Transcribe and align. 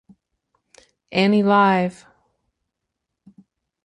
Annie 1.11 1.43
Live! 1.43 2.07